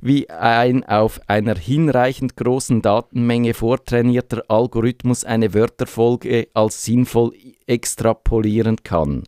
[0.00, 7.32] wie ein auf einer hinreichend großen Datenmenge vortrainierter Algorithmus eine Wörterfolge als sinnvoll
[7.66, 9.24] extrapolieren kann.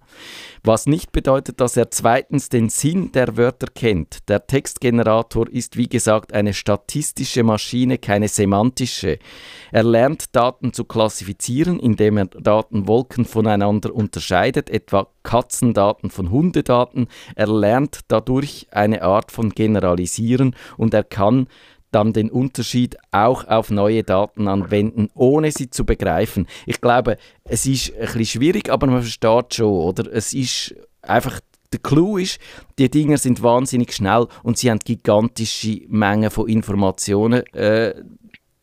[0.62, 4.28] Was nicht bedeutet, dass er zweitens den Sinn der Wörter kennt.
[4.28, 9.18] Der Textgenerator ist wie gesagt eine statistische Maschine, keine semantische.
[9.72, 17.06] Er lernt Daten zu klassifizieren, indem er Datenwolken voneinander unterscheidet, etwa Katzendaten von Hundedaten.
[17.34, 21.48] Er lernt dadurch eine Art von Generalisieren und er kann
[21.90, 26.46] dann den Unterschied auch auf neue Daten anwenden, ohne sie zu begreifen.
[26.64, 30.10] Ich glaube, es ist ein bisschen schwierig, aber man versteht schon, oder?
[30.10, 31.40] Es ist einfach,
[31.74, 32.38] der Clou ist,
[32.78, 37.92] die Dinger sind wahnsinnig schnell und sie haben gigantische Mengen von Informationen äh,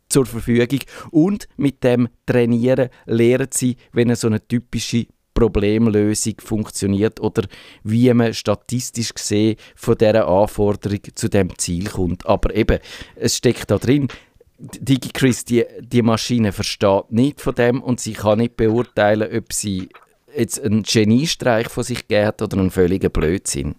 [0.09, 0.79] zur Verfügung
[1.11, 7.43] und mit dem Trainieren lehren sie, wenn eine so eine typische Problemlösung funktioniert oder
[7.83, 12.25] wie man statistisch gesehen von dieser Anforderung zu dem Ziel kommt.
[12.25, 12.79] Aber eben,
[13.15, 14.07] es steckt da drin,
[14.57, 19.89] DigiChris, die, die Maschine versteht nicht von dem und sie kann nicht beurteilen, ob sie
[20.35, 23.75] jetzt einen Geniestreich von sich gegeben oder einen völligen Blödsinn.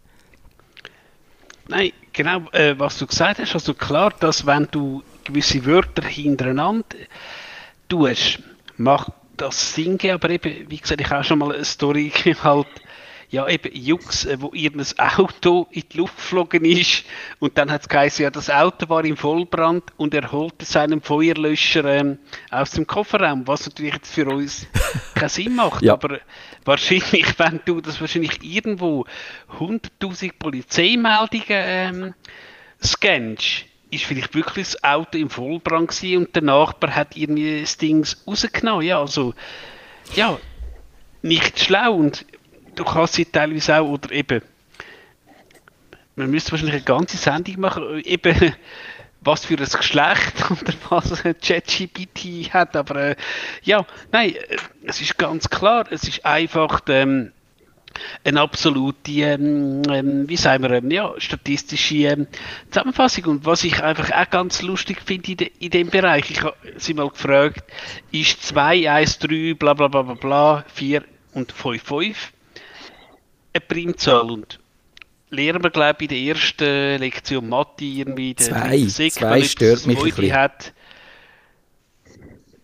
[1.69, 6.85] Nein, genau, äh, was du gesagt hast, also klar, dass wenn du gewisse Wörter hintereinander
[7.89, 8.39] tust,
[8.77, 12.13] macht das Sinn, geben, aber eben, wie gesagt, ich habe auch schon mal eine Story
[12.43, 12.67] halt,
[13.29, 17.05] ja eben Jux, äh, wo irgendein Auto in die Luft geflogen ist
[17.39, 21.01] und dann hat es geheißen, ja das Auto war im Vollbrand und er holte seinen
[21.01, 22.19] Feuerlöscher ähm,
[22.51, 24.67] aus dem Kofferraum, was natürlich jetzt für uns
[25.15, 25.95] keinen Sinn macht, Ja.
[25.95, 26.21] aber
[26.65, 29.05] wahrscheinlich, wenn du das wahrscheinlich irgendwo
[29.59, 32.15] 100'000 Polizeimeldungen ähm,
[32.83, 37.77] scannst, ist vielleicht wirklich das Auto im Vollbrand gewesen und der Nachbar hat irgendwie das
[37.77, 38.87] Ding rausgenommen.
[38.87, 39.35] Ja, also,
[40.15, 40.39] ja,
[41.23, 42.25] nicht schlau und
[42.75, 44.43] du kannst sie teilweise auch, oder eben,
[46.17, 48.55] man müsste wahrscheinlich eine ganze Sendung machen, eben,
[49.21, 52.77] was für ein Geschlecht oder was ChatGPT hat.
[52.77, 53.17] Aber äh,
[53.63, 57.33] ja, nein, äh, es ist ganz klar, es ist einfach ähm,
[58.25, 62.27] eine absolute, ähm, ähm, wie sagen wir, ähm, ja, statistische ähm,
[62.71, 63.25] Zusammenfassung.
[63.25, 66.57] Und was ich einfach auch ganz lustig finde in, de, in dem Bereich, ich habe
[66.77, 67.65] sie mal gefragt,
[68.13, 71.03] ist 2, 1, 3, bla bla bla bla bla, 4
[71.35, 72.33] und 5, 5
[73.57, 74.31] eine Primzahl?
[74.31, 74.59] Und
[75.31, 78.79] lernen wir, glaube ich, in der ersten Lektion Mathe irgendwie der Zwei.
[78.79, 80.33] Physik, Zwei stört mich ein bisschen.
[80.33, 80.73] hat.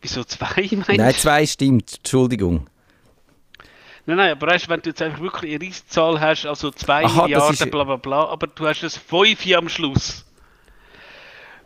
[0.00, 1.98] Wieso zwei, meinst Nein, zwei stimmt.
[1.98, 2.68] Entschuldigung.
[4.04, 7.06] Nein, nein, aber weißt, wenn du jetzt einfach wirklich eine Rieszahl hast, also 2 Aha,
[7.06, 10.24] das Milliarden, ist- bla bla bla, aber du hast das 5 am Schluss.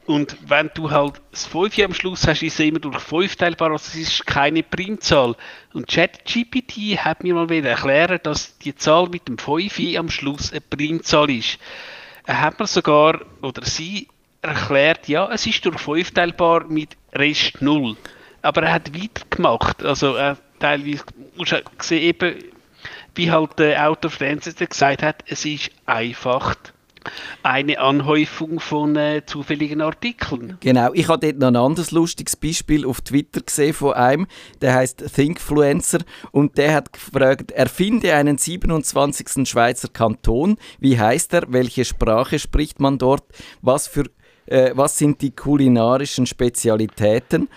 [0.05, 3.72] Und wenn du halt das 5 am Schluss hast, ist es immer durch 5 teilbar,
[3.72, 5.35] also es ist keine Primzahl.
[5.72, 10.53] Und ChatGPT hat mir mal wieder erklären, dass die Zahl mit dem 5 am Schluss
[10.53, 11.59] eine Primzahl ist.
[12.25, 14.09] Er hat mir sogar, oder sie
[14.42, 17.96] erklärt, ja, es ist durch 5 teilbar mit Rest 0.
[18.42, 19.83] Aber er hat weitergemacht.
[19.83, 21.04] Also er teilweise
[21.36, 22.34] musst du sehen, eben,
[23.14, 26.54] wie halt der Autor Francis gesagt hat, es ist einfach
[27.42, 30.58] eine Anhäufung von äh, zufälligen Artikeln.
[30.60, 34.26] Genau, ich habe dort noch ein anderes lustiges Beispiel auf Twitter gesehen von einem,
[34.60, 36.00] der heißt Thinkfluencer
[36.32, 39.48] und der hat gefragt, erfinde einen 27.
[39.48, 43.24] Schweizer Kanton, wie heißt er, welche Sprache spricht man dort,
[43.62, 44.04] was, für,
[44.46, 47.48] äh, was sind die kulinarischen Spezialitäten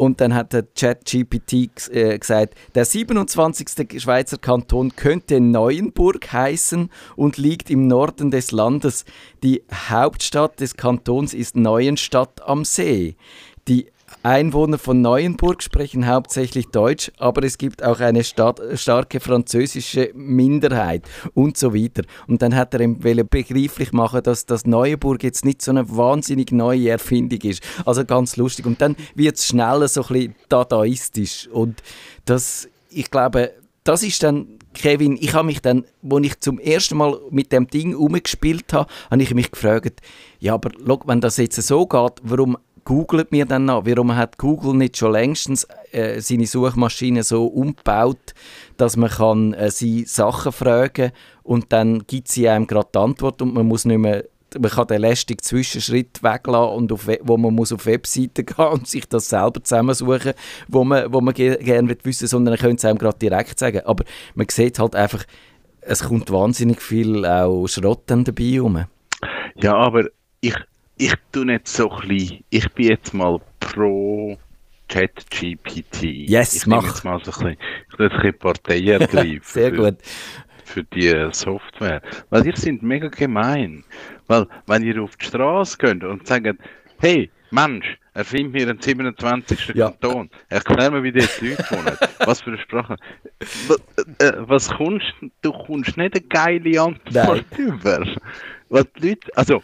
[0.00, 4.00] und dann hat der ChatGPT äh, gesagt, der 27.
[4.00, 9.04] Schweizer Kanton könnte Neuenburg heißen und liegt im Norden des Landes.
[9.42, 13.16] Die Hauptstadt des Kantons ist Neuenstadt am See.
[13.68, 13.88] Die
[14.22, 21.04] Einwohner von Neuenburg sprechen hauptsächlich Deutsch, aber es gibt auch eine Stadt, starke französische Minderheit
[21.32, 22.02] und so weiter.
[22.26, 26.90] Und dann hat er begreiflich machen, dass das Neuenburg jetzt nicht so eine wahnsinnig neue
[26.90, 27.62] Erfindung ist.
[27.86, 28.66] Also ganz lustig.
[28.66, 31.48] Und dann wird es schneller so ein bisschen dadaistisch.
[31.48, 31.82] Und
[32.26, 33.52] das, ich glaube,
[33.84, 37.66] das ist dann, Kevin, ich habe mich dann, als ich zum ersten Mal mit dem
[37.68, 40.00] Ding umgespielt habe, habe ich mich gefragt,
[40.38, 43.86] ja, aber schau, wenn das jetzt so geht, warum googelt mir dann noch?
[43.86, 48.34] Warum hat Google nicht schon längstens äh, seine Suchmaschine so umgebaut,
[48.76, 51.12] dass man kann, äh, sie Sachen fragen
[51.42, 54.24] und dann gibt sie einem gerade die Antwort und man muss nicht mehr
[54.58, 58.88] man kann den lästigen Zwischenschritt weglassen und auf, wo man muss auf Webseiten gehen und
[58.88, 60.32] sich das selber zusammensuchen,
[60.68, 63.82] wo man, wo man ge gerne wissen sondern man könnte es einem gerade direkt sagen.
[63.84, 65.24] Aber man sieht halt einfach,
[65.80, 68.84] es kommt wahnsinnig viel auch Schrott dann dabei rum.
[69.56, 70.06] Ja, aber
[70.40, 70.56] ich,
[71.00, 74.36] ich tu nicht so ein bisschen, ich bin jetzt mal pro
[74.88, 76.02] ChatGPT.
[76.28, 76.84] Yes, ich mach.
[76.84, 77.56] jetzt mal so ein bisschen,
[77.92, 79.40] ich jetzt ein bisschen Partei ergreifen.
[79.42, 79.98] Sehr für- gut.
[80.64, 82.02] für die Software.
[82.30, 83.84] Weil ihr sind mega gemein.
[84.26, 86.46] Weil, wenn ihr auf die Straße geht und sagt,
[86.98, 89.72] hey, Mensch, erfind mir einen 27.
[89.74, 89.90] Ja.
[89.90, 92.96] Kanton, erklär mir, wie die jetzt Leute wohnen, was für eine Sprache.
[93.68, 93.78] Was,
[94.18, 95.06] äh, was kommst
[95.42, 95.52] du?
[95.52, 98.06] kommst nicht eine geile Antwort über.
[98.68, 99.62] Was die Leute, also,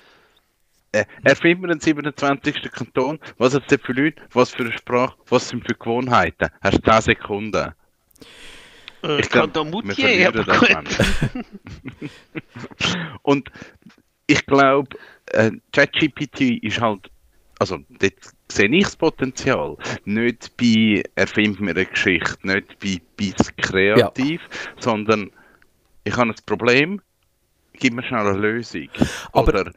[1.00, 2.62] äh, erfind mir einen 27.
[2.72, 6.48] Kanton, was hat es für Leute, was für eine Sprache, was sind für Gewohnheiten?
[6.62, 7.72] Hast 10 Sekunden.
[9.02, 12.10] Äh, Ich glaub, Kanton wir Moutier, verlieren aber das gut.
[13.22, 13.50] Und
[14.26, 14.88] ich glaube,
[15.32, 17.10] äh, ChatGPT ist halt,
[17.58, 18.14] also dort
[18.50, 19.76] sehe ich das Potenzial.
[20.04, 24.40] Nicht bei erfind mir eine Geschichte, nicht bei bis kreativ,
[24.78, 25.30] sondern
[26.04, 27.00] ich habe ein Problem,
[27.74, 28.88] gib mir schnell eine Lösung.
[29.32, 29.72] Aber- Oder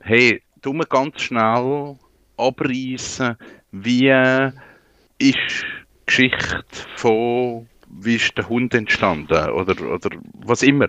[0.00, 1.96] hey, tu mir ganz schnell
[2.36, 3.36] abreißen,
[3.72, 4.08] wie
[5.18, 6.64] ist die Geschichte
[6.96, 10.88] von wie ist der Hund entstanden oder, oder was immer.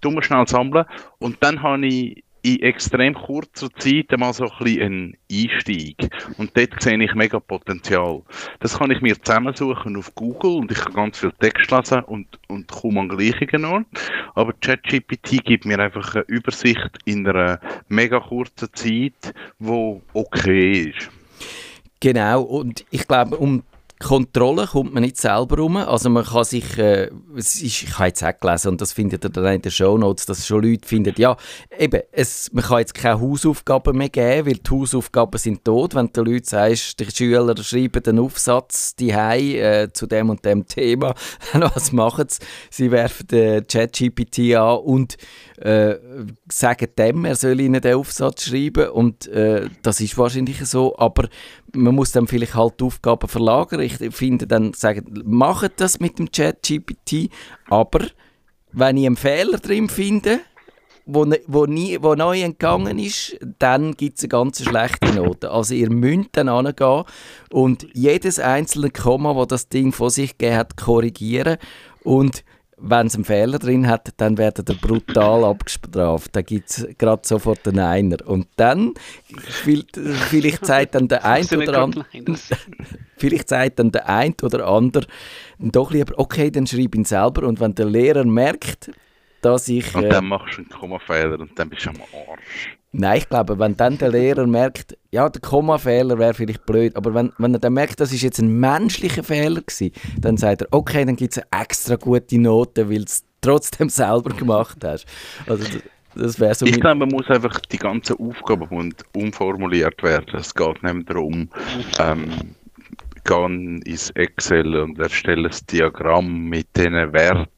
[0.00, 0.84] Tu mir schnell sammeln
[1.18, 5.96] und dann habe ich in extrem kurzer Zeit einmal so ein bisschen einen Einstieg.
[6.38, 8.22] Und dort sehe ich mega Potenzial.
[8.60, 12.26] Das kann ich mir zusammensuchen auf Google und ich kann ganz viel Text lesen und,
[12.46, 13.86] und komme an gleichen Ort.
[14.36, 21.10] Aber ChatGPT gibt mir einfach eine Übersicht in einer mega kurzen Zeit, wo okay ist.
[21.98, 23.64] Genau, und ich glaube, um
[23.98, 25.76] Kontrolle kommt man nicht selber rum.
[25.76, 29.30] Also man kann sich, äh, ist, ich habe jetzt auch gelesen, und das findet ihr
[29.30, 31.36] dann in den Shownotes, dass schon Leute finden, ja,
[31.78, 35.94] eben, es, man kann jetzt keine Hausaufgaben mehr geben, weil die Hausaufgaben sind tot.
[35.94, 40.44] Wenn du den Leuten sagst, die Schüler schreiben den Aufsatz die äh, zu dem und
[40.44, 41.14] dem Thema,
[41.52, 42.40] was machen sie?
[42.70, 45.16] Sie werfen den ChatGPT an und
[45.56, 45.96] äh,
[46.52, 51.28] sagen dem, er soll ihnen den Aufsatz schreiben und äh, das ist wahrscheinlich so, aber
[51.74, 53.80] man muss dann vielleicht halt die Aufgaben verlagern.
[53.86, 57.30] Ich finde dann, sagen, macht das mit dem Chat GPT,
[57.68, 58.06] aber
[58.72, 60.40] wenn ich einen Fehler drin finde,
[61.06, 65.50] wo, ne- wo, nie, wo neu entgangen ist, dann gibt es eine ganz schlechte Note.
[65.50, 67.04] Also ihr müsst dann angehen
[67.50, 71.58] und jedes einzelne Komma, wo das Ding vor sich gegeben hat, korrigieren
[72.02, 72.44] und
[72.78, 76.36] wenn es einen Fehler drin hat, dann werdet ihr brutal abgestraft.
[76.36, 78.18] Da gibt es gerade sofort einen Einer.
[78.26, 78.92] Und dann,
[80.28, 82.04] vielleicht, sagt dann der ein oder andere.
[83.18, 85.06] Vielleicht sagt dann der ein oder andere
[85.58, 87.46] doch lieber, okay, dann schreibe ihn selber.
[87.46, 88.90] Und wenn der Lehrer merkt,
[89.46, 89.94] dass ich.
[89.94, 92.76] Und äh, dann machst du einen Kommafehler und dann bist du am Arsch.
[92.92, 97.14] nein, ich glaube, wenn dann der Lehrer merkt, ja, der Kommafehler wäre vielleicht blöd, aber
[97.14, 100.68] wenn, wenn er dann merkt, das ist jetzt ein menschlicher Fehler gewesen, dann sagt er,
[100.72, 105.06] okay, dann gibt es eine extra gute Note, weil du es trotzdem selber gemacht hast.
[105.46, 105.64] Also,
[106.14, 110.34] das, wäre so Ich glaube, man muss einfach die ganzen Aufgaben umformuliert werden.
[110.34, 111.50] Es geht nicht darum,
[111.98, 112.54] ähm,
[113.26, 117.48] gehen ins Excel und erstellen ein Diagramm mit diesen Werten.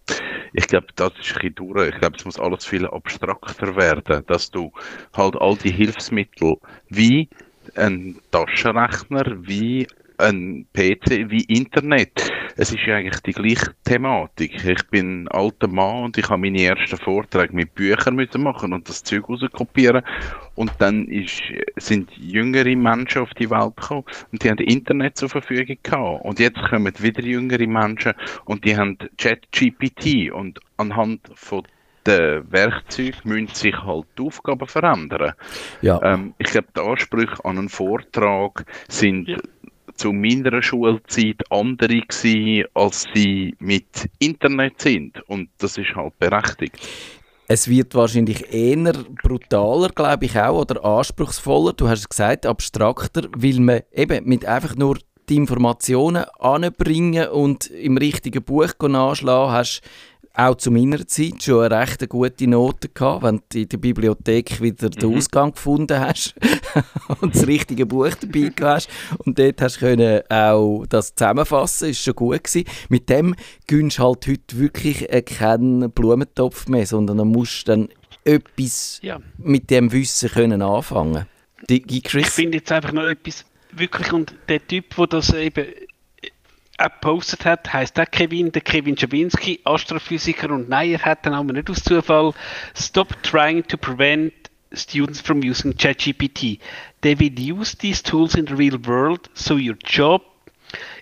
[0.52, 1.88] Ich glaube, das ist ein bisschen durch.
[1.90, 4.72] Ich glaube, es muss alles viel abstrakter werden, dass du
[5.14, 6.56] halt all die Hilfsmittel
[6.88, 7.28] wie
[7.74, 9.86] ein Taschenrechner, wie
[10.18, 12.30] ein PC, wie Internet.
[12.56, 14.64] Es ist ja eigentlich die gleiche Thematik.
[14.64, 18.72] Ich bin ein alter Mann und ich habe meine ersten Vorträge mit Büchern müssen machen
[18.72, 20.02] und das Zeug rauskopieren.
[20.56, 21.40] Und dann ist,
[21.76, 26.24] sind jüngere Menschen auf die Welt gekommen und die haben Internet zur Verfügung gehabt.
[26.24, 31.62] Und jetzt kommen wieder jüngere Menschen und die haben ChatGPT und anhand von
[32.06, 35.32] den Werkzeugen müssen sich halt die Aufgaben verändern.
[35.82, 36.00] ja.
[36.02, 39.36] Ähm, ich glaube, die Ansprüche an einen Vortrag sind Ja.
[39.98, 45.20] Zu meiner Schulzeit andere gewesen, als sie mit Internet sind.
[45.28, 46.78] Und das ist halt berechtigt.
[47.50, 51.72] Es wird wahrscheinlich eher brutaler, glaube ich auch, oder anspruchsvoller.
[51.72, 57.66] Du hast es gesagt, abstrakter, weil man eben mit einfach nur die Informationen anbringen und
[57.66, 59.82] im richtigen Buch nachschlagen, hast
[60.38, 64.62] auch zu meiner Zeit schon eine recht gute Note gehabt, wenn du in der Bibliothek
[64.62, 66.34] wieder den Ausgang gefunden hast
[67.20, 68.88] und das richtige Buch dabei hast
[69.24, 72.68] und dort hast du können auch das zusammenfassen, ist schon gut gewesen.
[72.88, 73.34] Mit dem
[73.66, 77.88] gönnst du halt heute wirklich keinen Blumentopf mehr, sondern dann musst dann
[78.24, 79.18] etwas Ja.
[79.38, 81.26] mit dem Wissen können anfangen.
[81.68, 85.66] Die, Ich finde jetzt einfach noch etwas wirklich und der Typ, der das eben
[86.78, 91.56] gepostet hat, heißt auch Kevin, der Kevin Schawinski, Astrophysiker und nein, er hat den Namen
[91.56, 92.32] nicht aus Zufall.
[92.74, 94.32] Stop trying to prevent
[94.72, 96.60] students from using ChatGPT.
[97.00, 100.22] They will use these tools in the real world, so your job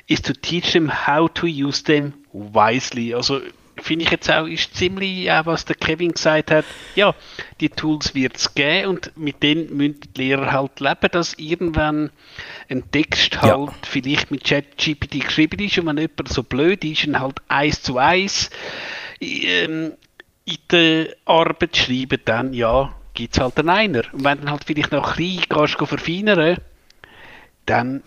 [0.08, 3.12] is to teach them how to use them wisely.
[3.12, 3.42] Also
[3.78, 7.14] finde ich jetzt auch, ist ziemlich auch, was der Kevin gesagt hat, ja,
[7.60, 12.10] die Tools wird es geben und mit denen müssen die Lehrer halt leben, dass irgendwann
[12.68, 13.56] ein Text Ja.
[13.58, 17.82] halt vielleicht mit ChatGPT geschrieben ist und wenn jemand so blöd ist und halt eins
[17.82, 18.50] zu eins
[19.20, 19.92] ähm,
[20.44, 24.02] in der Arbeit schreiben, dann ja, gibt es halt einen Einer.
[24.12, 26.58] Und wenn dann halt vielleicht noch ein bisschen verfeinern,
[27.66, 28.02] dann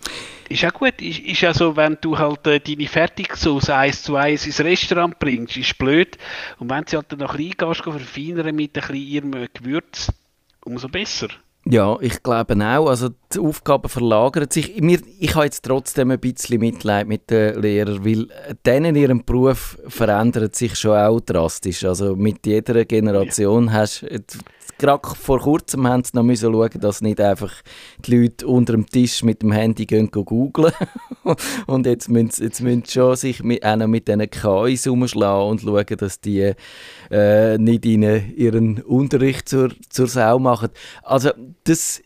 [0.50, 1.00] ist auch gut.
[1.00, 5.18] Ist, ist ja so, wenn du halt äh, deine Fertigsoße eins zu eins ins Restaurant
[5.18, 6.18] bringst, ist blöd.
[6.58, 10.12] Und wenn sie halt dann noch ein bisschen verfeinern mit ein bisschen ihrem äh, Gewürz,
[10.64, 11.28] umso besser.
[11.64, 14.80] ja, ich glaube auch, also die Aufgaben verlagern sich.
[14.80, 18.26] Mir, ich habe jetzt trotzdem ein bisschen Mitleid mit den Lehrern, weil
[18.66, 21.84] denen ihrem Beruf verändert sich schon auch drastisch.
[21.84, 24.02] Also mit jeder Generation hast
[24.80, 27.52] Gerade vor kurzem haben sie noch müssen schauen, dass nicht einfach
[28.06, 30.72] die Leute unter dem Tisch mit dem Handy gehen googlen.
[31.66, 34.86] und jetzt müssen, sie- jetzt müssen sie schon sich mit, auch noch mit diesen KIs
[34.86, 36.54] umschlagen und schauen, dass die
[37.10, 40.70] äh, nicht ihnen ihren Unterricht zur, zur Sau machen.
[41.02, 41.30] Also
[41.64, 42.00] das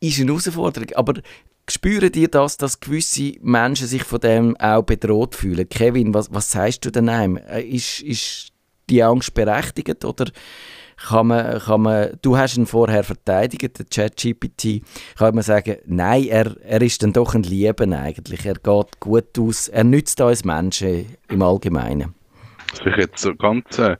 [0.00, 1.20] ist eine Herausforderung, aber
[1.68, 5.68] spüren dir das, dass gewisse Menschen sich von dem auch bedroht fühlen?
[5.68, 7.36] Kevin, was, was sagst du denn einem?
[7.36, 8.48] Äh, Ist, ist
[8.88, 10.26] die Angst berechtigt oder
[10.96, 14.82] kann man, kann man, du hast ihn vorher verteidigt, den ChatGPT,
[15.16, 19.38] kann man sagen, nein, er, er ist dann doch ein Lieben eigentlich, er geht gut
[19.38, 22.14] aus, er nützt uns Menschen im Allgemeinen.
[22.74, 23.96] Soll ich jetzt so ganz äh,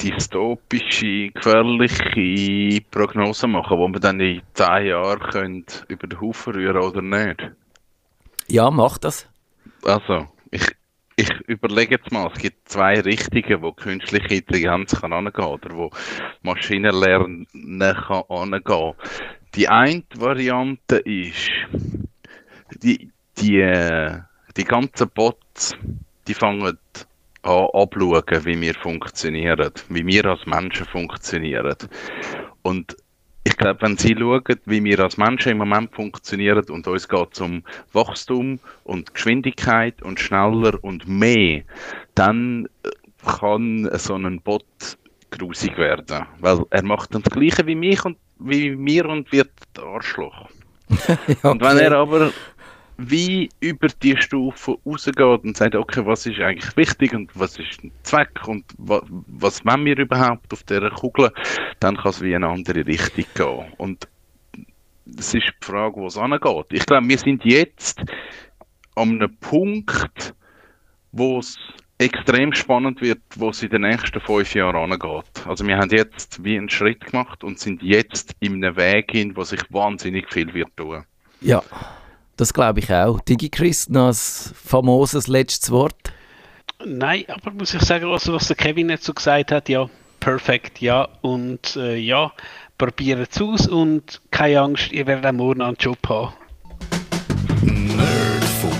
[0.00, 7.02] dystopische, gefährliche Prognosen machen, wo wir dann in zehn Jahren über den Haufen rühren oder
[7.02, 7.50] nicht?
[8.48, 9.28] Ja, mach das.
[9.84, 10.26] Also,
[11.18, 15.90] ich, überlege jetzt mal, es gibt zwei Richtungen, wo künstliche Intelligenz kann angehen oder wo
[16.42, 18.94] Maschinenlernen kann angehen.
[19.56, 21.50] Die eine Variante ist,
[22.82, 24.20] die, die, äh,
[24.56, 25.76] die ganzen Bots,
[26.28, 26.78] die fangen
[27.42, 31.76] an abschauen, wie wir funktionieren, wie wir als Menschen funktionieren.
[32.62, 32.96] Und
[33.44, 37.28] ich glaube, wenn Sie schauen, wie wir als Menschen im Moment funktionieren und uns geht
[37.32, 37.62] es um
[37.92, 41.62] Wachstum und Geschwindigkeit und schneller und mehr,
[42.14, 42.90] dann äh,
[43.24, 44.64] kann so ein Bot
[45.30, 46.26] grusig werden.
[46.40, 50.48] Weil er macht dann das Gleiche wie mich und wie mir und wird Arschloch.
[50.88, 51.84] Ja, Und wenn okay.
[51.84, 52.32] er aber
[52.98, 57.82] wie über die Stufe rausgeht und sagt, okay, was ist eigentlich wichtig und was ist
[57.82, 61.30] ein Zweck und wa was wollen wir überhaupt auf dieser Kugel,
[61.78, 63.72] dann kann es wie in eine andere Richtung gehen.
[63.78, 64.08] Und
[65.06, 66.66] das ist die Frage, wo es angeht.
[66.70, 68.00] Ich glaube, wir sind jetzt
[68.96, 70.34] an einem Punkt,
[71.12, 71.56] wo es
[71.98, 75.46] extrem spannend wird, wo es in den nächsten fünf Jahren angeht.
[75.46, 79.36] Also wir haben jetzt wie einen Schritt gemacht und sind jetzt in einem Weg hin,
[79.36, 81.04] wo sich wahnsinnig viel wird tun.
[81.40, 81.62] Ja,
[82.38, 83.20] das glaube ich auch.
[83.20, 85.94] DigiChris, noch ein famoses letztes Wort.
[86.84, 90.80] Nein, aber muss ich sagen, also, was der Kevin jetzt so gesagt hat, ja, perfekt,
[90.80, 91.08] ja.
[91.20, 92.32] Und äh, ja,
[92.78, 96.32] probiert es aus und keine Angst, ihr werdet auch morgen einen Job haben.
[97.62, 98.74] Nerdfunk.